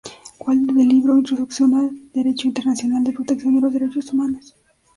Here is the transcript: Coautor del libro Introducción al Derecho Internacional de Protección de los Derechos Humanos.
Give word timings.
Coautor 0.39 0.73
del 0.77 0.87
libro 0.87 1.15
Introducción 1.15 1.75
al 1.75 2.11
Derecho 2.11 2.47
Internacional 2.47 3.03
de 3.03 3.13
Protección 3.13 3.53
de 3.53 3.61
los 3.61 3.71
Derechos 3.71 4.11
Humanos. 4.11 4.55